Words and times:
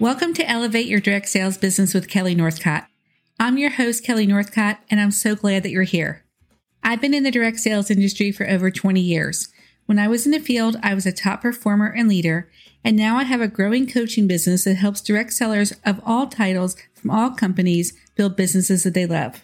Welcome 0.00 0.32
to 0.34 0.48
Elevate 0.48 0.86
Your 0.86 1.00
Direct 1.00 1.28
Sales 1.28 1.58
Business 1.58 1.92
with 1.92 2.08
Kelly 2.08 2.36
Northcott. 2.36 2.86
I'm 3.40 3.58
your 3.58 3.70
host, 3.70 4.04
Kelly 4.04 4.28
Northcott, 4.28 4.78
and 4.88 5.00
I'm 5.00 5.10
so 5.10 5.34
glad 5.34 5.64
that 5.64 5.72
you're 5.72 5.82
here. 5.82 6.24
I've 6.84 7.00
been 7.00 7.14
in 7.14 7.24
the 7.24 7.32
direct 7.32 7.58
sales 7.58 7.90
industry 7.90 8.30
for 8.30 8.48
over 8.48 8.70
20 8.70 9.00
years. 9.00 9.48
When 9.86 9.98
I 9.98 10.06
was 10.06 10.24
in 10.24 10.30
the 10.30 10.38
field, 10.38 10.76
I 10.84 10.94
was 10.94 11.04
a 11.04 11.10
top 11.10 11.42
performer 11.42 11.88
and 11.88 12.08
leader, 12.08 12.48
and 12.84 12.96
now 12.96 13.16
I 13.16 13.24
have 13.24 13.40
a 13.40 13.48
growing 13.48 13.88
coaching 13.88 14.28
business 14.28 14.62
that 14.62 14.76
helps 14.76 15.00
direct 15.00 15.32
sellers 15.32 15.72
of 15.84 16.00
all 16.06 16.28
titles 16.28 16.76
from 16.94 17.10
all 17.10 17.32
companies 17.32 17.92
build 18.14 18.36
businesses 18.36 18.84
that 18.84 18.94
they 18.94 19.04
love. 19.04 19.42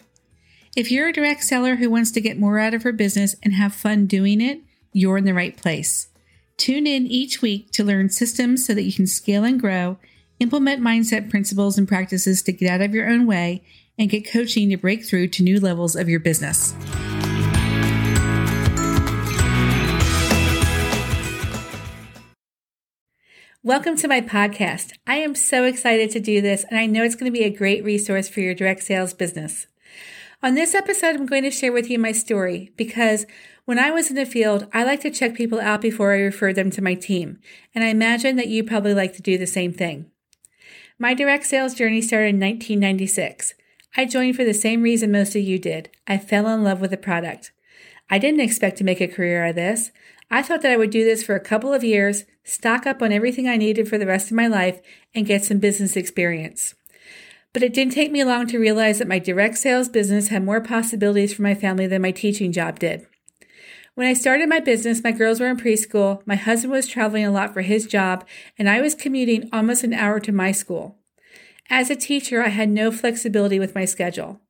If 0.73 0.89
you're 0.89 1.09
a 1.09 1.13
direct 1.13 1.43
seller 1.43 1.75
who 1.75 1.89
wants 1.89 2.11
to 2.11 2.21
get 2.21 2.39
more 2.39 2.59
out 2.59 2.73
of 2.73 2.83
her 2.83 2.93
business 2.93 3.35
and 3.43 3.55
have 3.55 3.75
fun 3.75 4.05
doing 4.05 4.39
it, 4.39 4.61
you're 4.93 5.17
in 5.17 5.25
the 5.25 5.33
right 5.33 5.57
place. 5.57 6.07
Tune 6.55 6.87
in 6.87 7.07
each 7.07 7.41
week 7.41 7.71
to 7.71 7.83
learn 7.83 8.07
systems 8.07 8.65
so 8.65 8.73
that 8.73 8.83
you 8.83 8.93
can 8.93 9.05
scale 9.05 9.43
and 9.43 9.59
grow, 9.59 9.97
implement 10.39 10.81
mindset 10.81 11.29
principles 11.29 11.77
and 11.77 11.87
practices 11.87 12.41
to 12.43 12.51
get 12.51 12.69
out 12.69 12.81
of 12.81 12.93
your 12.93 13.09
own 13.09 13.25
way, 13.25 13.63
and 13.97 14.09
get 14.09 14.29
coaching 14.29 14.69
to 14.69 14.77
break 14.77 15.05
through 15.05 15.27
to 15.29 15.43
new 15.43 15.59
levels 15.59 15.95
of 15.95 16.09
your 16.09 16.19
business. 16.19 16.73
Welcome 23.63 23.95
to 23.97 24.07
my 24.07 24.21
podcast. 24.21 24.91
I 25.07 25.15
am 25.15 25.33
so 25.33 25.63
excited 25.63 26.11
to 26.11 26.19
do 26.19 26.39
this, 26.39 26.65
and 26.69 26.77
I 26.77 26.85
know 26.85 27.03
it's 27.03 27.15
going 27.15 27.31
to 27.31 27.35
be 27.35 27.45
a 27.45 27.49
great 27.49 27.83
resource 27.83 28.29
for 28.29 28.41
your 28.41 28.53
direct 28.53 28.83
sales 28.83 29.15
business. 29.15 29.65
On 30.43 30.53
this 30.53 30.75
episode, 30.75 31.15
I'm 31.15 31.25
going 31.25 31.41
to 31.41 31.49
share 31.49 31.71
with 31.71 31.89
you 31.89 31.97
my 31.97 32.11
story 32.11 32.71
because 32.77 33.25
when 33.65 33.79
I 33.79 33.89
was 33.89 34.11
in 34.11 34.15
the 34.15 34.25
field, 34.27 34.67
I 34.71 34.83
like 34.83 35.01
to 35.01 35.09
check 35.09 35.33
people 35.33 35.59
out 35.59 35.81
before 35.81 36.13
I 36.13 36.19
refer 36.19 36.53
them 36.53 36.69
to 36.71 36.83
my 36.83 36.93
team, 36.93 37.39
and 37.73 37.83
I 37.83 37.87
imagine 37.87 38.35
that 38.35 38.49
you 38.49 38.63
probably 38.63 38.93
like 38.93 39.13
to 39.13 39.23
do 39.23 39.35
the 39.39 39.47
same 39.47 39.73
thing. 39.73 40.11
My 40.97 41.13
direct 41.13 41.45
sales 41.45 41.73
journey 41.73 42.01
started 42.01 42.29
in 42.29 42.39
1996. 42.39 43.53
I 43.97 44.05
joined 44.05 44.37
for 44.37 44.45
the 44.45 44.53
same 44.53 44.81
reason 44.81 45.11
most 45.11 45.35
of 45.35 45.41
you 45.41 45.59
did. 45.59 45.89
I 46.07 46.17
fell 46.17 46.47
in 46.47 46.63
love 46.63 46.79
with 46.79 46.91
the 46.91 46.97
product. 46.97 47.51
I 48.09 48.17
didn't 48.17 48.39
expect 48.39 48.77
to 48.77 48.85
make 48.85 49.01
a 49.01 49.07
career 49.07 49.43
out 49.43 49.49
of 49.49 49.55
this. 49.57 49.91
I 50.31 50.41
thought 50.41 50.61
that 50.61 50.71
I 50.71 50.77
would 50.77 50.91
do 50.91 51.03
this 51.03 51.21
for 51.21 51.35
a 51.35 51.41
couple 51.41 51.73
of 51.73 51.83
years, 51.83 52.23
stock 52.45 52.85
up 52.85 53.01
on 53.01 53.11
everything 53.11 53.45
I 53.45 53.57
needed 53.57 53.89
for 53.89 53.97
the 53.97 54.07
rest 54.07 54.27
of 54.27 54.37
my 54.37 54.47
life, 54.47 54.79
and 55.13 55.25
get 55.25 55.43
some 55.43 55.59
business 55.59 55.97
experience. 55.97 56.75
But 57.51 57.61
it 57.61 57.73
didn't 57.73 57.93
take 57.93 58.11
me 58.11 58.23
long 58.23 58.47
to 58.47 58.57
realize 58.57 58.99
that 58.99 59.07
my 59.07 59.19
direct 59.19 59.57
sales 59.57 59.89
business 59.89 60.29
had 60.29 60.45
more 60.45 60.61
possibilities 60.61 61.33
for 61.33 61.41
my 61.41 61.55
family 61.55 61.87
than 61.87 62.01
my 62.01 62.11
teaching 62.11 62.53
job 62.53 62.79
did. 62.79 63.05
When 63.95 64.07
I 64.07 64.13
started 64.13 64.49
my 64.49 64.59
business, 64.59 65.01
my 65.01 65.13
girls 65.13 65.39
were 65.39 65.47
in 65.47 65.55
preschool, 65.55 66.21
my 66.25 66.35
husband 66.35 66.73
was 66.73 66.85
traveling 66.85 67.25
a 67.25 67.31
lot 67.31 67.53
for 67.53 67.61
his 67.61 67.87
job, 67.87 68.25
and 68.59 68.69
I 68.69 68.81
was 68.81 68.93
commuting 68.93 69.47
almost 69.53 69.85
an 69.85 69.93
hour 69.93 70.19
to 70.19 70.33
my 70.33 70.51
school. 70.51 70.97
As 71.69 71.89
a 71.89 71.95
teacher, 71.95 72.43
I 72.43 72.49
had 72.49 72.69
no 72.69 72.91
flexibility 72.91 73.57
with 73.57 73.73
my 73.73 73.85
schedule. 73.85 74.41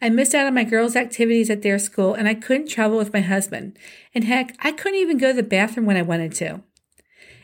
I 0.00 0.08
missed 0.08 0.36
out 0.36 0.46
on 0.46 0.54
my 0.54 0.62
girls' 0.62 0.94
activities 0.94 1.50
at 1.50 1.62
their 1.62 1.80
school, 1.80 2.14
and 2.14 2.28
I 2.28 2.34
couldn't 2.34 2.68
travel 2.68 2.96
with 2.96 3.12
my 3.12 3.22
husband. 3.22 3.76
And 4.14 4.22
heck, 4.22 4.54
I 4.60 4.70
couldn't 4.70 5.00
even 5.00 5.18
go 5.18 5.28
to 5.28 5.34
the 5.34 5.42
bathroom 5.42 5.84
when 5.84 5.96
I 5.96 6.02
wanted 6.02 6.32
to. 6.34 6.62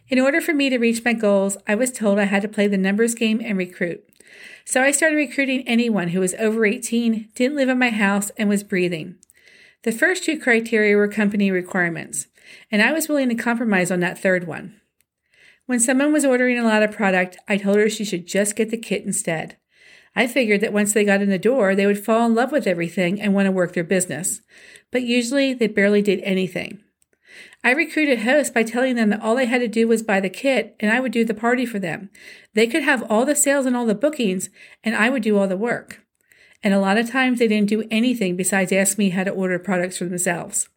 In 0.08 0.20
order 0.20 0.40
for 0.40 0.54
me 0.54 0.70
to 0.70 0.78
reach 0.78 1.04
my 1.04 1.12
goals, 1.12 1.56
I 1.66 1.74
was 1.74 1.90
told 1.90 2.20
I 2.20 2.24
had 2.24 2.42
to 2.42 2.48
play 2.48 2.68
the 2.68 2.78
numbers 2.78 3.16
game 3.16 3.40
and 3.44 3.58
recruit. 3.58 4.08
So 4.64 4.80
I 4.82 4.92
started 4.92 5.16
recruiting 5.16 5.66
anyone 5.66 6.08
who 6.08 6.20
was 6.20 6.34
over 6.34 6.64
18, 6.64 7.30
didn't 7.34 7.56
live 7.56 7.68
in 7.68 7.80
my 7.80 7.90
house, 7.90 8.30
and 8.36 8.48
was 8.48 8.62
breathing. 8.62 9.16
The 9.84 9.92
first 9.92 10.24
two 10.24 10.38
criteria 10.38 10.96
were 10.96 11.08
company 11.08 11.50
requirements, 11.50 12.26
and 12.70 12.82
I 12.82 12.92
was 12.92 13.08
willing 13.08 13.28
to 13.28 13.34
compromise 13.34 13.90
on 13.90 14.00
that 14.00 14.18
third 14.18 14.46
one. 14.46 14.80
When 15.66 15.78
someone 15.78 16.12
was 16.12 16.24
ordering 16.24 16.58
a 16.58 16.64
lot 16.64 16.82
of 16.82 16.90
product, 16.90 17.36
I 17.46 17.58
told 17.58 17.76
her 17.76 17.88
she 17.88 18.04
should 18.04 18.26
just 18.26 18.56
get 18.56 18.70
the 18.70 18.76
kit 18.76 19.04
instead. 19.04 19.56
I 20.16 20.26
figured 20.26 20.62
that 20.62 20.72
once 20.72 20.92
they 20.92 21.04
got 21.04 21.22
in 21.22 21.28
the 21.28 21.38
door, 21.38 21.74
they 21.74 21.86
would 21.86 22.04
fall 22.04 22.26
in 22.26 22.34
love 22.34 22.50
with 22.50 22.66
everything 22.66 23.20
and 23.20 23.34
want 23.34 23.46
to 23.46 23.52
work 23.52 23.74
their 23.74 23.84
business. 23.84 24.40
But 24.90 25.02
usually 25.02 25.54
they 25.54 25.68
barely 25.68 26.02
did 26.02 26.20
anything. 26.22 26.82
I 27.62 27.70
recruited 27.72 28.20
hosts 28.20 28.52
by 28.52 28.62
telling 28.62 28.96
them 28.96 29.10
that 29.10 29.20
all 29.20 29.36
they 29.36 29.46
had 29.46 29.60
to 29.60 29.68
do 29.68 29.86
was 29.86 30.02
buy 30.02 30.20
the 30.20 30.30
kit 30.30 30.74
and 30.80 30.90
I 30.90 31.00
would 31.00 31.12
do 31.12 31.24
the 31.24 31.34
party 31.34 31.66
for 31.66 31.78
them. 31.78 32.10
They 32.54 32.66
could 32.66 32.82
have 32.82 33.08
all 33.10 33.24
the 33.24 33.36
sales 33.36 33.66
and 33.66 33.76
all 33.76 33.86
the 33.86 33.94
bookings 33.94 34.48
and 34.82 34.96
I 34.96 35.10
would 35.10 35.22
do 35.22 35.38
all 35.38 35.46
the 35.46 35.56
work. 35.56 36.02
And 36.62 36.74
a 36.74 36.80
lot 36.80 36.98
of 36.98 37.10
times 37.10 37.38
they 37.38 37.48
didn't 37.48 37.68
do 37.68 37.86
anything 37.90 38.36
besides 38.36 38.72
ask 38.72 38.98
me 38.98 39.10
how 39.10 39.24
to 39.24 39.30
order 39.30 39.58
products 39.58 39.98
for 39.98 40.06
themselves. 40.06 40.68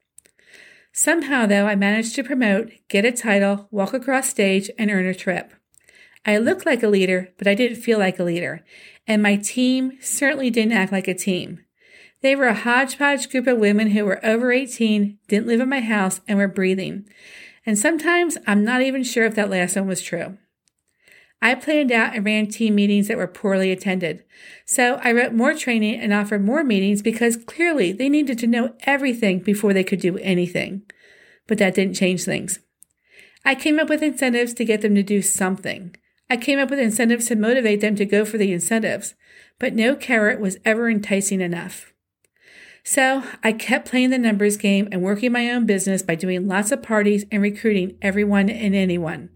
Somehow, 0.93 1.45
though, 1.45 1.67
I 1.67 1.75
managed 1.75 2.15
to 2.15 2.23
promote, 2.23 2.71
get 2.89 3.05
a 3.05 3.11
title, 3.11 3.67
walk 3.71 3.93
across 3.93 4.29
stage, 4.29 4.69
and 4.77 4.91
earn 4.91 5.05
a 5.05 5.15
trip. 5.15 5.53
I 6.25 6.37
looked 6.37 6.65
like 6.65 6.83
a 6.83 6.87
leader, 6.87 7.29
but 7.37 7.47
I 7.47 7.55
didn't 7.55 7.81
feel 7.81 7.97
like 7.97 8.19
a 8.19 8.23
leader 8.23 8.63
and 9.07 9.21
my 9.21 9.35
team 9.35 9.97
certainly 9.99 10.49
didn't 10.49 10.73
act 10.73 10.91
like 10.91 11.07
a 11.07 11.13
team. 11.13 11.59
They 12.21 12.35
were 12.35 12.47
a 12.47 12.53
hodgepodge 12.53 13.29
group 13.29 13.47
of 13.47 13.57
women 13.57 13.91
who 13.91 14.05
were 14.05 14.23
over 14.25 14.51
18, 14.51 15.17
didn't 15.27 15.47
live 15.47 15.59
in 15.59 15.69
my 15.69 15.79
house, 15.79 16.21
and 16.27 16.37
were 16.37 16.47
breathing. 16.47 17.05
And 17.65 17.77
sometimes 17.77 18.37
I'm 18.45 18.63
not 18.63 18.81
even 18.81 19.03
sure 19.03 19.25
if 19.25 19.35
that 19.35 19.49
last 19.49 19.75
one 19.75 19.87
was 19.87 20.01
true. 20.01 20.37
I 21.41 21.55
planned 21.55 21.91
out 21.91 22.15
and 22.15 22.23
ran 22.23 22.47
team 22.47 22.75
meetings 22.75 23.07
that 23.07 23.17
were 23.17 23.27
poorly 23.27 23.71
attended. 23.71 24.23
So 24.65 24.99
I 25.03 25.11
wrote 25.11 25.33
more 25.33 25.55
training 25.55 25.99
and 25.99 26.13
offered 26.13 26.45
more 26.45 26.63
meetings 26.63 27.01
because 27.01 27.35
clearly 27.35 27.91
they 27.91 28.09
needed 28.09 28.37
to 28.39 28.47
know 28.47 28.75
everything 28.81 29.39
before 29.39 29.73
they 29.73 29.83
could 29.83 29.99
do 29.99 30.17
anything. 30.19 30.83
But 31.47 31.57
that 31.57 31.73
didn't 31.73 31.95
change 31.95 32.23
things. 32.23 32.59
I 33.43 33.55
came 33.55 33.79
up 33.79 33.89
with 33.89 34.03
incentives 34.03 34.53
to 34.53 34.65
get 34.65 34.81
them 34.81 34.93
to 34.93 35.01
do 35.01 35.23
something. 35.23 35.95
I 36.29 36.37
came 36.37 36.59
up 36.59 36.69
with 36.69 36.79
incentives 36.79 37.25
to 37.27 37.35
motivate 37.35 37.81
them 37.81 37.95
to 37.95 38.05
go 38.05 38.23
for 38.23 38.37
the 38.37 38.53
incentives, 38.53 39.15
but 39.59 39.73
no 39.73 39.95
carrot 39.95 40.39
was 40.39 40.57
ever 40.63 40.89
enticing 40.89 41.41
enough. 41.41 41.91
So 42.83 43.23
I 43.43 43.51
kept 43.51 43.89
playing 43.89 44.11
the 44.11 44.17
numbers 44.17 44.57
game 44.57 44.87
and 44.91 45.01
working 45.01 45.31
my 45.31 45.49
own 45.49 45.65
business 45.65 46.01
by 46.01 46.15
doing 46.15 46.47
lots 46.47 46.71
of 46.71 46.83
parties 46.83 47.25
and 47.31 47.41
recruiting 47.41 47.97
everyone 48.01 48.49
and 48.49 48.73
anyone. 48.73 49.29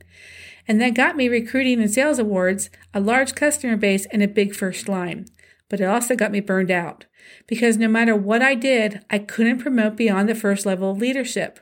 And 0.67 0.81
that 0.81 0.93
got 0.93 1.15
me 1.15 1.29
recruiting 1.29 1.79
and 1.79 1.91
sales 1.91 2.19
awards, 2.19 2.69
a 2.93 2.99
large 2.99 3.35
customer 3.35 3.77
base, 3.77 4.05
and 4.07 4.23
a 4.23 4.27
big 4.27 4.55
first 4.55 4.87
line. 4.87 5.25
But 5.69 5.79
it 5.79 5.85
also 5.85 6.15
got 6.15 6.31
me 6.31 6.39
burned 6.39 6.71
out 6.71 7.05
because 7.47 7.77
no 7.77 7.87
matter 7.87 8.15
what 8.15 8.41
I 8.41 8.55
did, 8.55 9.03
I 9.09 9.19
couldn't 9.19 9.59
promote 9.59 9.95
beyond 9.95 10.29
the 10.29 10.35
first 10.35 10.65
level 10.65 10.91
of 10.91 10.97
leadership. 10.97 11.59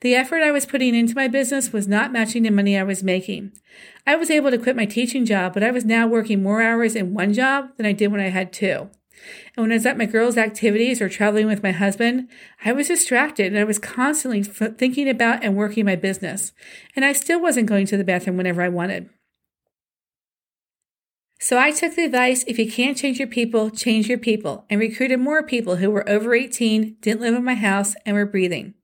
The 0.00 0.14
effort 0.14 0.42
I 0.42 0.50
was 0.50 0.66
putting 0.66 0.94
into 0.94 1.14
my 1.14 1.28
business 1.28 1.72
was 1.72 1.88
not 1.88 2.12
matching 2.12 2.42
the 2.42 2.50
money 2.50 2.76
I 2.76 2.82
was 2.82 3.02
making. 3.02 3.52
I 4.06 4.16
was 4.16 4.30
able 4.30 4.50
to 4.50 4.58
quit 4.58 4.76
my 4.76 4.86
teaching 4.86 5.24
job, 5.24 5.54
but 5.54 5.62
I 5.62 5.70
was 5.70 5.84
now 5.84 6.06
working 6.06 6.42
more 6.42 6.62
hours 6.62 6.94
in 6.94 7.14
one 7.14 7.32
job 7.32 7.70
than 7.76 7.86
I 7.86 7.92
did 7.92 8.08
when 8.08 8.20
I 8.20 8.28
had 8.28 8.52
two. 8.52 8.90
And 9.56 9.64
when 9.64 9.72
I 9.72 9.76
was 9.76 9.86
at 9.86 9.98
my 9.98 10.06
girls' 10.06 10.36
activities 10.36 11.00
or 11.00 11.08
traveling 11.08 11.46
with 11.46 11.62
my 11.62 11.72
husband, 11.72 12.28
I 12.64 12.72
was 12.72 12.88
distracted 12.88 13.46
and 13.46 13.58
I 13.58 13.64
was 13.64 13.78
constantly 13.78 14.40
f- 14.40 14.76
thinking 14.76 15.08
about 15.08 15.42
and 15.42 15.56
working 15.56 15.84
my 15.84 15.96
business. 15.96 16.52
And 16.94 17.04
I 17.04 17.12
still 17.12 17.40
wasn't 17.40 17.68
going 17.68 17.86
to 17.86 17.96
the 17.96 18.04
bathroom 18.04 18.36
whenever 18.36 18.62
I 18.62 18.68
wanted. 18.68 19.08
So 21.38 21.58
I 21.58 21.70
took 21.70 21.94
the 21.94 22.04
advice 22.04 22.44
if 22.46 22.58
you 22.58 22.70
can't 22.70 22.96
change 22.96 23.18
your 23.18 23.28
people, 23.28 23.70
change 23.70 24.08
your 24.08 24.18
people, 24.18 24.64
and 24.70 24.80
recruited 24.80 25.20
more 25.20 25.42
people 25.42 25.76
who 25.76 25.90
were 25.90 26.08
over 26.08 26.34
18, 26.34 26.96
didn't 27.00 27.20
live 27.20 27.34
in 27.34 27.44
my 27.44 27.54
house, 27.54 27.94
and 28.06 28.16
were 28.16 28.24
breathing. 28.24 28.74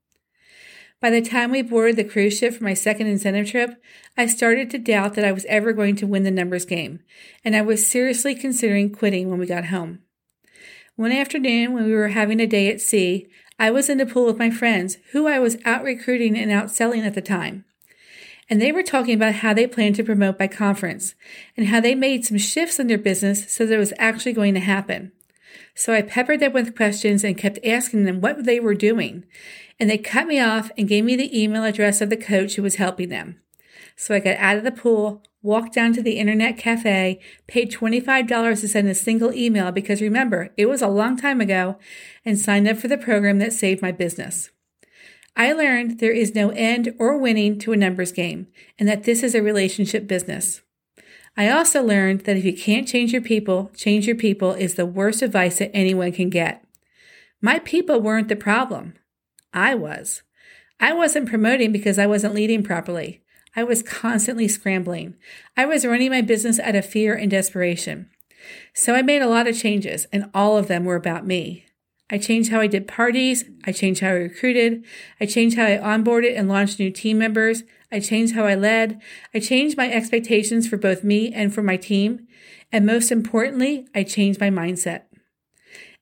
By 1.00 1.10
the 1.10 1.20
time 1.20 1.50
we 1.50 1.62
boarded 1.62 1.97
the 1.97 2.04
cruise 2.04 2.38
ship 2.38 2.54
for 2.54 2.62
my 2.62 2.75
second 2.75 3.09
incentive 3.09 3.50
trip, 3.50 3.82
I 4.16 4.26
started 4.26 4.70
to 4.70 4.78
doubt 4.78 5.14
that 5.14 5.25
I 5.25 5.32
was 5.32 5.44
ever 5.47 5.72
going 5.72 5.97
to 5.97 6.06
win 6.06 6.22
the 6.22 6.31
numbers 6.31 6.64
game, 6.64 7.00
and 7.44 7.56
I 7.56 7.62
was 7.62 7.84
seriously 7.84 8.37
considering 8.37 8.94
quitting 8.94 9.28
when 9.28 9.41
we 9.41 9.47
got 9.47 9.64
home. 9.66 10.00
One 11.02 11.10
afternoon, 11.10 11.72
when 11.72 11.86
we 11.86 11.94
were 11.94 12.10
having 12.10 12.38
a 12.38 12.46
day 12.46 12.68
at 12.68 12.80
sea, 12.80 13.26
I 13.58 13.72
was 13.72 13.88
in 13.88 13.98
the 13.98 14.06
pool 14.06 14.26
with 14.26 14.38
my 14.38 14.50
friends, 14.50 14.98
who 15.10 15.26
I 15.26 15.40
was 15.40 15.56
out 15.64 15.82
recruiting 15.82 16.38
and 16.38 16.52
out 16.52 16.70
selling 16.70 17.00
at 17.00 17.14
the 17.14 17.20
time. 17.20 17.64
And 18.49 18.62
they 18.62 18.70
were 18.70 18.84
talking 18.84 19.16
about 19.16 19.34
how 19.34 19.52
they 19.52 19.66
planned 19.66 19.96
to 19.96 20.04
promote 20.04 20.38
by 20.38 20.46
conference 20.46 21.16
and 21.56 21.66
how 21.66 21.81
they 21.81 21.96
made 21.96 22.25
some 22.25 22.38
shifts 22.38 22.78
in 22.78 22.87
their 22.87 22.99
business 22.99 23.52
so 23.52 23.66
that 23.66 23.75
it 23.75 23.78
was 23.78 23.93
actually 23.99 24.32
going 24.32 24.54
to 24.54 24.60
happen. 24.60 25.10
So 25.75 25.93
I 25.93 26.02
peppered 26.02 26.38
them 26.38 26.52
with 26.52 26.76
questions 26.76 27.25
and 27.25 27.37
kept 27.37 27.58
asking 27.64 28.05
them 28.05 28.20
what 28.20 28.44
they 28.44 28.60
were 28.60 28.72
doing. 28.72 29.25
And 29.81 29.90
they 29.90 29.98
cut 29.98 30.28
me 30.28 30.38
off 30.38 30.70
and 30.78 30.87
gave 30.87 31.02
me 31.02 31.16
the 31.16 31.37
email 31.37 31.64
address 31.64 32.00
of 32.00 32.10
the 32.10 32.16
coach 32.16 32.55
who 32.55 32.62
was 32.62 32.76
helping 32.76 33.08
them. 33.08 33.40
So 33.96 34.14
I 34.14 34.20
got 34.20 34.37
out 34.37 34.56
of 34.56 34.62
the 34.62 34.70
pool, 34.70 35.25
walked 35.43 35.75
down 35.75 35.93
to 35.93 36.03
the 36.03 36.19
internet 36.19 36.56
cafe, 36.56 37.21
paid 37.47 37.73
$25 37.73 38.61
to 38.61 38.69
send 38.69 38.89
a 38.89 38.94
single 38.94 39.35
email 39.35 39.73
because 39.73 40.00
remember, 40.00 40.50
it 40.56 40.67
was 40.67 40.81
a 40.81 40.89
long 40.89 41.17
time 41.17 41.41
ago, 41.41 41.77
and 42.25 42.39
signed 42.39 42.69
up 42.69 42.77
for 42.77 42.89
the 42.89 42.97
program 42.97 43.39
that 43.39 43.53
saved 43.53 43.83
my 43.83 43.93
business. 43.93 44.50
I 45.37 45.53
learned 45.53 45.99
there 45.99 46.12
is 46.12 46.35
no 46.35 46.50
end 46.50 46.94
or 46.99 47.19
winning 47.19 47.59
to 47.61 47.73
a 47.73 47.77
numbers 47.77 48.12
game 48.12 48.49
and 48.79 48.89
that 48.89 49.05
this 49.05 49.23
is 49.23 49.35
a 49.35 49.43
relationship 49.43 50.06
business. 50.06 50.61
I 51.37 51.49
also 51.49 51.83
learned 51.83 52.21
that 52.23 52.37
if 52.37 52.44
you 52.44 52.55
can't 52.55 52.87
change 52.87 53.12
your 53.12 53.23
people, 53.23 53.71
change 53.75 54.06
your 54.06 54.17
people 54.17 54.53
is 54.53 54.75
the 54.75 54.85
worst 54.85 55.23
advice 55.23 55.59
that 55.59 55.75
anyone 55.75 56.12
can 56.12 56.29
get. 56.29 56.62
My 57.41 57.59
people 57.59 58.00
weren't 58.00 58.29
the 58.29 58.37
problem. 58.37 58.94
I 59.55 59.75
was. 59.75 60.23
I 60.79 60.93
wasn't 60.93 61.29
promoting 61.29 61.73
because 61.73 61.99
I 61.99 62.06
wasn't 62.06 62.35
leading 62.35 62.62
properly. 62.62 63.21
I 63.54 63.64
was 63.64 63.82
constantly 63.82 64.49
scrambling. 64.49 65.14
I 65.56 65.66
was 65.66 65.84
running 65.84 66.10
my 66.10 66.22
business 66.22 66.58
out 66.58 66.75
of 66.75 66.87
fear 66.87 67.14
and 67.14 67.31
desperation. 67.31 68.08
So 68.75 68.94
I 68.94 69.02
made 69.02 69.22
a 69.22 69.28
lot 69.28 69.46
of 69.46 69.58
changes, 69.58 70.06
and 70.12 70.31
all 70.34 70.56
of 70.56 70.69
them 70.69 70.84
were 70.84 70.96
about 70.96 71.26
me. 71.26 71.66
I 72.10 72.19
changed 72.19 72.50
how 72.50 72.60
I 72.60 72.66
did 72.66 72.87
parties. 72.87 73.44
I 73.64 73.72
changed 73.72 74.02
how 74.02 74.08
I 74.08 74.12
recruited. 74.12 74.84
I 75.20 75.26
changed 75.26 75.56
how 75.56 75.64
I 75.64 75.78
onboarded 75.78 76.37
and 76.37 76.49
launched 76.49 76.78
new 76.78 76.90
team 76.90 77.19
members. 77.19 77.62
I 77.90 78.00
changed 78.00 78.34
how 78.34 78.44
I 78.44 78.54
led. 78.54 79.00
I 79.34 79.38
changed 79.38 79.76
my 79.76 79.90
expectations 79.90 80.69
for 80.69 80.76
both 80.76 81.05
me 81.05 81.32
and 81.32 81.55
for 81.55 81.62
my 81.62 81.76
team. 81.76 82.26
And 82.70 82.84
most 82.84 83.10
importantly, 83.10 83.87
I 83.94 84.02
changed 84.02 84.40
my 84.40 84.50
mindset. 84.50 85.02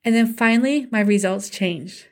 And 0.03 0.15
then 0.15 0.33
finally, 0.33 0.87
my 0.91 0.99
results 0.99 1.49
changed. 1.49 2.07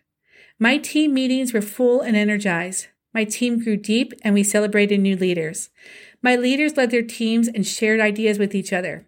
My 0.60 0.78
team 0.78 1.14
meetings 1.14 1.54
were 1.54 1.62
full 1.62 2.02
and 2.02 2.16
energized. 2.16 2.88
My 3.14 3.24
team 3.24 3.64
grew 3.64 3.78
deep 3.78 4.14
and 4.24 4.34
we 4.34 4.44
celebrated 4.44 5.00
new 5.00 5.16
leaders. 5.16 5.70
My 6.22 6.36
leaders 6.36 6.78
led 6.78 6.92
their 6.92 7.02
teams 7.02 7.48
and 7.48 7.66
shared 7.66 8.00
ideas 8.00 8.38
with 8.38 8.54
each 8.54 8.72
other. 8.72 9.08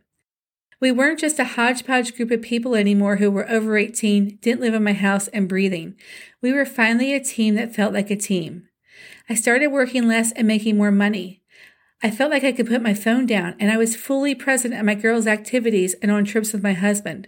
We 0.79 0.91
weren't 0.91 1.19
just 1.19 1.37
a 1.37 1.43
hodgepodge 1.43 2.15
group 2.15 2.31
of 2.31 2.41
people 2.41 2.73
anymore 2.73 3.17
who 3.17 3.29
were 3.29 3.47
over 3.47 3.77
18, 3.77 4.39
didn't 4.41 4.61
live 4.61 4.73
in 4.73 4.83
my 4.83 4.93
house, 4.93 5.27
and 5.27 5.47
breathing. 5.47 5.95
We 6.41 6.51
were 6.51 6.65
finally 6.65 7.13
a 7.13 7.23
team 7.23 7.53
that 7.55 7.75
felt 7.75 7.93
like 7.93 8.09
a 8.09 8.15
team. 8.15 8.67
I 9.29 9.35
started 9.35 9.67
working 9.67 10.07
less 10.07 10.31
and 10.31 10.47
making 10.47 10.77
more 10.77 10.91
money. 10.91 11.43
I 12.01 12.09
felt 12.09 12.31
like 12.31 12.43
I 12.43 12.51
could 12.51 12.67
put 12.67 12.81
my 12.81 12.95
phone 12.95 13.27
down 13.27 13.55
and 13.59 13.71
I 13.71 13.77
was 13.77 13.95
fully 13.95 14.33
present 14.33 14.73
at 14.73 14.83
my 14.83 14.95
girls' 14.95 15.27
activities 15.27 15.93
and 16.01 16.11
on 16.11 16.25
trips 16.25 16.51
with 16.51 16.63
my 16.63 16.73
husband. 16.73 17.27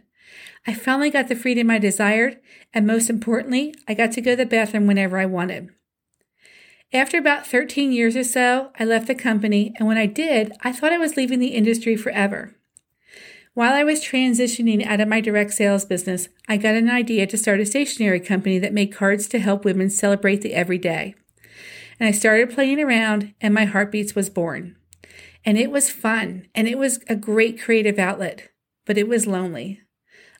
I 0.65 0.73
finally 0.73 1.11
got 1.11 1.27
the 1.27 1.35
freedom 1.35 1.69
I 1.69 1.77
desired, 1.77 2.39
and 2.73 2.87
most 2.87 3.09
importantly, 3.09 3.75
I 3.87 3.93
got 3.93 4.13
to 4.13 4.21
go 4.21 4.31
to 4.31 4.37
the 4.37 4.45
bathroom 4.47 4.87
whenever 4.87 5.19
I 5.19 5.25
wanted. 5.25 5.69
After 6.93 7.17
about 7.17 7.47
13 7.47 7.91
years 7.91 8.15
or 8.15 8.23
so, 8.23 8.71
I 8.77 8.85
left 8.85 9.07
the 9.07 9.15
company, 9.15 9.73
and 9.77 9.87
when 9.87 9.97
I 9.97 10.05
did, 10.05 10.53
I 10.61 10.71
thought 10.71 10.91
I 10.91 10.99
was 10.99 11.17
leaving 11.17 11.39
the 11.39 11.55
industry 11.55 11.95
forever. 11.95 12.55
While 13.55 13.73
I 13.73 13.83
was 13.83 13.99
transitioning 14.03 14.85
out 14.85 15.01
of 15.01 15.07
my 15.07 15.19
direct 15.19 15.53
sales 15.53 15.85
business, 15.85 16.29
I 16.47 16.57
got 16.57 16.75
an 16.75 16.91
idea 16.91 17.25
to 17.27 17.37
start 17.37 17.59
a 17.59 17.65
stationery 17.65 18.19
company 18.19 18.59
that 18.59 18.73
made 18.73 18.93
cards 18.93 19.27
to 19.29 19.39
help 19.39 19.65
women 19.65 19.89
celebrate 19.89 20.41
the 20.41 20.53
everyday. 20.53 21.15
And 21.99 22.07
I 22.07 22.11
started 22.11 22.53
playing 22.53 22.79
around, 22.79 23.33
and 23.41 23.55
my 23.55 23.65
Heartbeats 23.65 24.13
was 24.13 24.29
born. 24.29 24.75
And 25.43 25.57
it 25.57 25.71
was 25.71 25.89
fun, 25.89 26.47
and 26.53 26.67
it 26.67 26.77
was 26.77 26.99
a 27.07 27.15
great 27.15 27.59
creative 27.59 27.97
outlet, 27.97 28.49
but 28.85 28.99
it 28.99 29.07
was 29.07 29.25
lonely. 29.25 29.81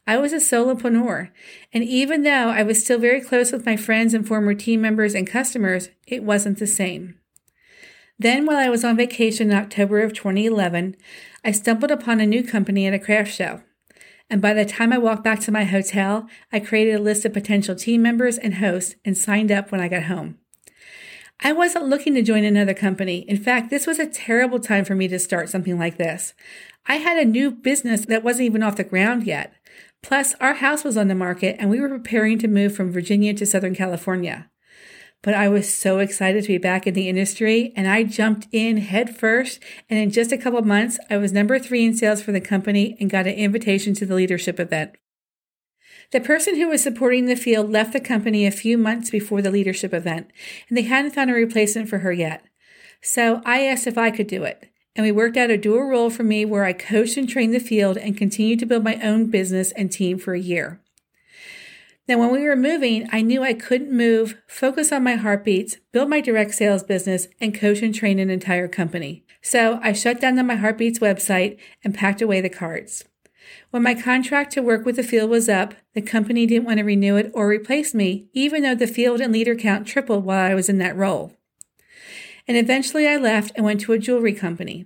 I 0.06 0.18
was 0.18 0.34
a 0.34 0.38
solopreneur, 0.38 1.30
and 1.72 1.84
even 1.84 2.24
though 2.24 2.50
I 2.50 2.64
was 2.64 2.84
still 2.84 3.00
very 3.00 3.22
close 3.22 3.52
with 3.52 3.66
my 3.66 3.78
friends 3.78 4.14
and 4.14 4.28
former 4.28 4.54
team 4.54 4.82
members 4.82 5.16
and 5.16 5.26
customers, 5.26 5.90
it 6.06 6.24
wasn't 6.24 6.60
the 6.60 6.68
same. 6.68 7.18
Then, 8.20 8.46
while 8.46 8.58
I 8.58 8.70
was 8.70 8.84
on 8.84 8.98
vacation 8.98 9.50
in 9.50 9.58
October 9.58 10.02
of 10.02 10.14
2011, 10.14 10.96
I 11.44 11.52
stumbled 11.52 11.92
upon 11.92 12.20
a 12.20 12.26
new 12.26 12.44
company 12.44 12.86
at 12.86 12.94
a 12.94 13.00
craft 13.00 13.34
show. 13.34 13.62
And 14.30 14.42
by 14.42 14.54
the 14.54 14.66
time 14.66 14.92
I 14.92 14.98
walked 14.98 15.24
back 15.24 15.40
to 15.42 15.52
my 15.52 15.64
hotel, 15.64 16.28
I 16.52 16.60
created 16.60 16.96
a 16.96 17.02
list 17.02 17.26
of 17.26 17.34
potential 17.34 17.76
team 17.76 18.02
members 18.02 18.38
and 18.38 18.56
hosts 18.56 18.96
and 19.06 19.18
signed 19.18 19.52
up 19.52 19.72
when 19.72 19.82
I 19.82 19.88
got 19.88 20.04
home. 20.04 20.38
I 21.40 21.52
wasn't 21.52 21.88
looking 21.88 22.14
to 22.16 22.22
join 22.22 22.44
another 22.44 22.74
company. 22.74 23.20
In 23.28 23.38
fact, 23.38 23.70
this 23.70 23.86
was 23.86 24.00
a 24.00 24.08
terrible 24.08 24.60
time 24.60 24.86
for 24.86 24.96
me 24.96 25.08
to 25.10 25.20
start 25.20 25.50
something 25.50 25.78
like 25.78 25.98
this. 25.98 26.34
I 26.86 26.96
had 26.98 27.18
a 27.18 27.26
new 27.26 27.52
business 27.52 28.06
that 28.06 28.24
wasn't 28.24 28.46
even 28.46 28.64
off 28.64 28.76
the 28.78 28.84
ground 28.84 29.24
yet. 29.24 29.54
Plus, 30.04 30.36
our 30.40 30.56
house 30.56 30.84
was 30.84 30.98
on 30.98 31.08
the 31.08 31.16
market 31.16 31.56
and 31.58 31.70
we 31.70 31.80
were 31.80 31.90
preparing 31.90 32.38
to 32.38 32.48
move 32.48 32.76
from 32.76 32.92
Virginia 32.92 33.34
to 33.34 33.46
Southern 33.46 33.74
California. 33.74 34.50
But 35.24 35.34
I 35.34 35.48
was 35.48 35.74
so 35.74 36.00
excited 36.00 36.44
to 36.44 36.50
be 36.50 36.58
back 36.58 36.86
in 36.86 36.94
the 36.94 37.08
industry 37.08 37.72
and 37.78 37.88
I 37.88 38.04
jumped 38.04 38.48
in 38.52 38.78
head 38.78 39.16
first. 39.16 39.62
And 39.90 39.98
in 39.98 40.12
just 40.12 40.34
a 40.34 40.38
couple 40.38 40.62
months, 40.62 41.00
I 41.10 41.16
was 41.16 41.32
number 41.32 41.58
three 41.58 41.86
in 41.86 41.96
sales 41.96 42.22
for 42.22 42.34
the 42.34 42.42
company 42.42 42.98
and 43.00 43.10
got 43.10 43.26
an 43.26 43.34
invitation 43.34 43.94
to 43.96 44.06
the 44.06 44.16
leadership 44.16 44.60
event. 44.60 44.92
The 46.12 46.20
person 46.20 46.58
who 46.58 46.68
was 46.68 46.84
supporting 46.84 47.26
the 47.26 47.36
field 47.36 47.72
left 47.72 47.94
the 47.94 48.00
company 48.02 48.46
a 48.46 48.52
few 48.52 48.78
months 48.78 49.10
before 49.10 49.42
the 49.42 49.50
leadership 49.50 49.94
event, 49.94 50.30
and 50.70 50.78
they 50.78 50.84
hadn't 50.84 51.16
found 51.16 51.32
a 51.32 51.34
replacement 51.34 51.90
for 51.90 52.00
her 52.00 52.12
yet. 52.12 52.44
So 53.02 53.42
I 53.46 53.66
asked 53.66 53.88
if 53.88 53.98
I 53.98 54.12
could 54.12 54.28
do 54.28 54.44
it, 54.44 54.70
and 54.96 55.06
we 55.06 55.12
worked 55.12 55.38
out 55.38 55.50
a 55.50 55.58
dual 55.58 55.84
role 55.84 56.10
for 56.10 56.24
me 56.24 56.46
where 56.46 56.66
I 56.66 56.74
coached 56.74 57.18
and 57.18 57.28
trained 57.28 57.54
the 57.54 57.60
field 57.60 57.98
and 57.98 58.18
continued 58.18 58.60
to 58.60 58.66
build 58.66 58.84
my 58.84 58.96
own 59.02 59.30
business 59.30 59.72
and 59.72 59.92
team 59.92 60.18
for 60.18 60.34
a 60.34 60.40
year. 60.40 60.80
Now, 62.08 62.18
when 62.18 62.34
we 62.34 62.44
were 62.44 62.58
moving, 62.58 63.08
I 63.14 63.22
knew 63.22 63.44
I 63.44 63.54
couldn't 63.54 63.96
move, 63.96 64.38
focus 64.46 64.92
on 64.92 65.04
my 65.04 65.16
heartbeats, 65.16 65.78
build 65.94 66.10
my 66.10 66.20
direct 66.20 66.54
sales 66.54 66.84
business, 66.84 67.30
and 67.40 67.56
coach 67.56 67.82
and 67.82 67.96
train 67.96 68.20
an 68.20 68.30
entire 68.30 68.68
company. 68.68 69.24
So 69.42 69.80
I 69.82 69.94
shut 69.94 70.20
down 70.20 70.36
the 70.36 70.44
My 70.44 70.56
Heartbeats 70.56 71.00
website 71.00 71.58
and 71.84 71.96
packed 71.96 72.22
away 72.22 72.42
the 72.42 72.50
cards. 72.50 73.06
When 73.72 73.84
my 73.84 73.96
contract 73.96 74.52
to 74.54 74.62
work 74.62 74.86
with 74.86 74.98
the 74.98 75.04
field 75.04 75.30
was 75.30 75.48
up, 75.48 75.76
the 75.94 76.02
company 76.02 76.46
didn't 76.46 76.66
want 76.66 76.80
to 76.80 76.84
renew 76.84 77.16
it 77.16 77.32
or 77.34 77.48
replace 77.48 77.94
me, 77.94 78.28
even 78.34 78.64
though 78.64 78.76
the 78.76 78.88
field 78.88 79.22
and 79.22 79.32
leader 79.32 79.56
count 79.56 79.88
tripled 79.88 80.26
while 80.26 80.52
I 80.52 80.56
was 80.56 80.70
in 80.70 80.78
that 80.80 80.96
role. 80.96 81.34
And 82.48 82.58
eventually 82.58 83.08
I 83.08 83.18
left 83.18 83.52
and 83.56 83.66
went 83.66 83.82
to 83.82 83.94
a 83.94 84.00
jewelry 84.00 84.34
company. 84.34 84.86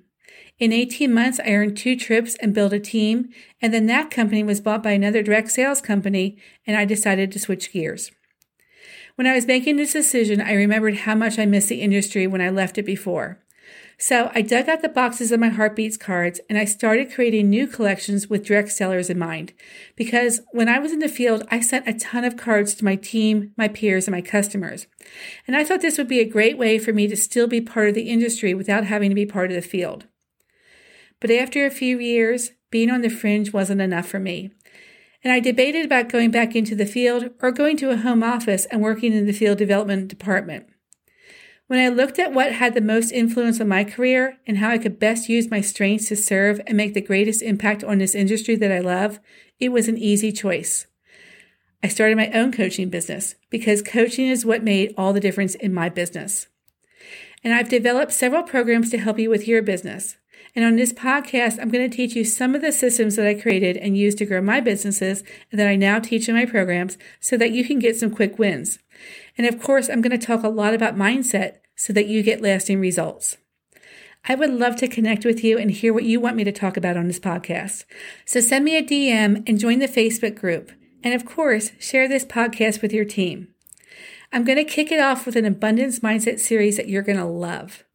In 0.59 0.73
18 0.73 1.13
months, 1.13 1.39
I 1.39 1.51
earned 1.51 1.77
two 1.77 1.95
trips 1.95 2.35
and 2.41 2.53
built 2.53 2.73
a 2.73 2.79
team, 2.79 3.29
and 3.61 3.73
then 3.73 3.85
that 3.87 4.09
company 4.09 4.43
was 4.43 4.59
bought 4.59 4.81
by 4.81 4.91
another 4.91 5.21
direct 5.21 5.51
sales 5.51 5.81
company, 5.81 6.37
and 6.65 6.75
I 6.75 6.85
decided 6.85 7.31
to 7.31 7.39
switch 7.39 7.71
gears. 7.71 8.11
When 9.15 9.27
I 9.27 9.35
was 9.35 9.45
making 9.45 9.77
this 9.77 9.93
decision, 9.93 10.41
I 10.41 10.53
remembered 10.53 10.97
how 10.97 11.15
much 11.15 11.37
I 11.37 11.45
missed 11.45 11.69
the 11.69 11.81
industry 11.81 12.25
when 12.27 12.41
I 12.41 12.49
left 12.49 12.77
it 12.77 12.85
before. 12.85 13.39
So 13.99 14.29
I 14.35 14.41
dug 14.43 14.69
out 14.69 14.83
the 14.83 14.89
boxes 14.89 15.31
of 15.31 15.39
my 15.39 15.49
Heartbeats 15.49 15.97
cards 15.97 16.39
and 16.47 16.57
I 16.57 16.65
started 16.65 17.11
creating 17.11 17.49
new 17.49 17.65
collections 17.65 18.29
with 18.29 18.45
direct 18.45 18.71
sellers 18.71 19.09
in 19.09 19.17
mind. 19.17 19.53
Because 19.95 20.41
when 20.51 20.69
I 20.69 20.77
was 20.77 20.91
in 20.91 20.99
the 20.99 21.09
field, 21.09 21.47
I 21.49 21.61
sent 21.61 21.87
a 21.87 21.97
ton 21.97 22.23
of 22.23 22.37
cards 22.37 22.75
to 22.75 22.85
my 22.85 22.95
team, 22.95 23.53
my 23.57 23.67
peers, 23.67 24.05
and 24.05 24.15
my 24.15 24.21
customers. 24.21 24.85
And 25.47 25.55
I 25.55 25.63
thought 25.63 25.81
this 25.81 25.97
would 25.97 26.07
be 26.07 26.19
a 26.19 26.29
great 26.29 26.59
way 26.59 26.77
for 26.77 26.93
me 26.93 27.07
to 27.07 27.17
still 27.17 27.47
be 27.47 27.59
part 27.59 27.89
of 27.89 27.95
the 27.95 28.09
industry 28.09 28.53
without 28.53 28.83
having 28.83 29.09
to 29.09 29.15
be 29.15 29.25
part 29.25 29.49
of 29.49 29.55
the 29.55 29.67
field. 29.67 30.05
But 31.19 31.31
after 31.31 31.65
a 31.65 31.71
few 31.71 31.97
years, 31.97 32.51
being 32.69 32.91
on 32.91 33.01
the 33.01 33.09
fringe 33.09 33.51
wasn't 33.51 33.81
enough 33.81 34.07
for 34.07 34.19
me. 34.19 34.51
And 35.23 35.33
I 35.33 35.39
debated 35.39 35.85
about 35.85 36.09
going 36.09 36.29
back 36.29 36.55
into 36.55 36.75
the 36.75 36.85
field 36.85 37.31
or 37.41 37.51
going 37.51 37.75
to 37.77 37.89
a 37.89 37.97
home 37.97 38.21
office 38.21 38.65
and 38.65 38.81
working 38.81 39.13
in 39.13 39.25
the 39.25 39.33
field 39.33 39.57
development 39.57 40.07
department. 40.07 40.67
When 41.67 41.79
I 41.79 41.89
looked 41.89 42.17
at 42.17 42.33
what 42.33 42.53
had 42.53 42.73
the 42.73 42.81
most 42.81 43.11
influence 43.11 43.59
on 43.59 43.67
my 43.67 43.83
career 43.83 44.37
and 44.47 44.57
how 44.57 44.69
I 44.69 44.77
could 44.77 44.99
best 44.99 45.27
use 45.27 45.51
my 45.51 45.59
strengths 45.59 46.07
to 46.07 46.15
serve 46.15 46.61
and 46.65 46.77
make 46.77 46.93
the 46.93 47.01
greatest 47.01 47.41
impact 47.41 47.83
on 47.83 47.97
this 47.97 48.15
industry 48.15 48.55
that 48.55 48.71
I 48.71 48.79
love, 48.79 49.19
it 49.59 49.69
was 49.69 49.89
an 49.89 49.97
easy 49.97 50.31
choice. 50.31 50.87
I 51.83 51.89
started 51.89 52.15
my 52.15 52.31
own 52.31 52.53
coaching 52.53 52.89
business 52.89 53.35
because 53.49 53.81
coaching 53.81 54.27
is 54.27 54.45
what 54.45 54.63
made 54.63 54.93
all 54.97 55.11
the 55.11 55.19
difference 55.19 55.55
in 55.55 55.73
my 55.73 55.89
business. 55.89 56.47
And 57.43 57.53
I've 57.53 57.69
developed 57.69 58.13
several 58.13 58.43
programs 58.43 58.89
to 58.91 58.97
help 58.97 59.19
you 59.19 59.29
with 59.29 59.47
your 59.47 59.61
business. 59.61 60.15
And 60.55 60.65
on 60.65 60.75
this 60.75 60.91
podcast, 60.91 61.59
I'm 61.61 61.69
going 61.69 61.87
to 61.87 61.95
teach 61.95 62.15
you 62.15 62.23
some 62.23 62.55
of 62.55 62.61
the 62.61 62.71
systems 62.71 63.15
that 63.15 63.27
I 63.27 63.35
created 63.35 63.77
and 63.77 63.97
used 63.97 64.17
to 64.17 64.25
grow 64.25 64.41
my 64.41 64.59
businesses 64.59 65.23
and 65.51 65.59
that 65.59 65.67
I 65.67 65.75
now 65.75 65.99
teach 65.99 66.27
in 66.27 66.35
my 66.35 66.45
programs 66.45 66.97
so 67.19 67.37
that 67.37 67.51
you 67.51 67.63
can 67.63 67.79
get 67.79 67.95
some 67.95 68.09
quick 68.09 68.39
wins. 68.39 68.79
And 69.37 69.45
of 69.45 69.61
course, 69.61 69.89
I'm 69.89 70.01
going 70.01 70.17
to 70.17 70.25
talk 70.25 70.43
a 70.43 70.49
lot 70.49 70.73
about 70.73 70.95
mindset 70.95 71.57
so 71.75 71.93
that 71.93 72.07
you 72.07 72.23
get 72.23 72.41
lasting 72.41 72.79
results. 72.79 73.37
I 74.25 74.35
would 74.35 74.49
love 74.49 74.75
to 74.77 74.87
connect 74.87 75.25
with 75.25 75.43
you 75.43 75.57
and 75.57 75.71
hear 75.71 75.93
what 75.93 76.03
you 76.03 76.19
want 76.19 76.35
me 76.35 76.43
to 76.43 76.51
talk 76.51 76.75
about 76.75 76.97
on 76.97 77.07
this 77.07 77.19
podcast. 77.19 77.85
So 78.25 78.41
send 78.41 78.65
me 78.65 78.75
a 78.75 78.83
DM 78.83 79.47
and 79.47 79.59
join 79.59 79.79
the 79.79 79.87
Facebook 79.87 80.35
group. 80.35 80.71
And 81.03 81.13
of 81.13 81.25
course, 81.25 81.71
share 81.79 82.07
this 82.07 82.25
podcast 82.25 82.81
with 82.81 82.91
your 82.91 83.05
team. 83.05 83.49
I'm 84.33 84.43
going 84.43 84.57
to 84.57 84.65
kick 84.65 84.91
it 84.91 84.99
off 84.99 85.25
with 85.25 85.37
an 85.37 85.45
abundance 85.45 85.99
mindset 85.99 86.39
series 86.39 86.75
that 86.75 86.89
you're 86.89 87.03
going 87.03 87.17
to 87.17 87.25
love. 87.25 87.85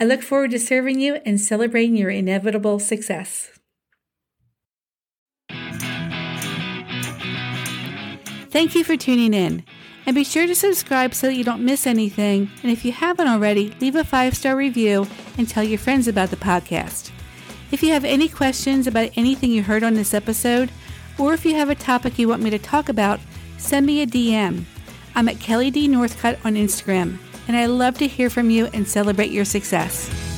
I 0.00 0.04
look 0.04 0.22
forward 0.22 0.52
to 0.52 0.58
serving 0.58 0.98
you 0.98 1.16
and 1.26 1.38
celebrating 1.38 1.94
your 1.94 2.08
inevitable 2.08 2.78
success. 2.78 3.50
Thank 8.48 8.74
you 8.74 8.82
for 8.82 8.96
tuning 8.96 9.34
in. 9.34 9.62
And 10.06 10.14
be 10.14 10.24
sure 10.24 10.46
to 10.46 10.54
subscribe 10.54 11.14
so 11.14 11.26
that 11.26 11.36
you 11.36 11.44
don't 11.44 11.64
miss 11.64 11.86
anything. 11.86 12.50
And 12.62 12.72
if 12.72 12.82
you 12.82 12.92
haven't 12.92 13.28
already, 13.28 13.74
leave 13.78 13.94
a 13.94 14.02
five 14.02 14.34
star 14.34 14.56
review 14.56 15.06
and 15.36 15.46
tell 15.46 15.62
your 15.62 15.78
friends 15.78 16.08
about 16.08 16.30
the 16.30 16.36
podcast. 16.36 17.10
If 17.70 17.82
you 17.82 17.92
have 17.92 18.06
any 18.06 18.28
questions 18.28 18.86
about 18.86 19.10
anything 19.16 19.50
you 19.50 19.62
heard 19.62 19.82
on 19.84 19.92
this 19.92 20.14
episode, 20.14 20.72
or 21.18 21.34
if 21.34 21.44
you 21.44 21.54
have 21.56 21.68
a 21.68 21.74
topic 21.74 22.18
you 22.18 22.26
want 22.26 22.42
me 22.42 22.48
to 22.48 22.58
talk 22.58 22.88
about, 22.88 23.20
send 23.58 23.84
me 23.84 24.00
a 24.00 24.06
DM. 24.06 24.64
I'm 25.14 25.28
at 25.28 25.40
Kelly 25.40 25.70
D. 25.70 25.86
Northcott 25.86 26.38
on 26.42 26.54
Instagram 26.54 27.18
and 27.50 27.58
I 27.58 27.66
love 27.66 27.98
to 27.98 28.06
hear 28.06 28.30
from 28.30 28.48
you 28.48 28.66
and 28.66 28.86
celebrate 28.86 29.32
your 29.32 29.44
success. 29.44 30.29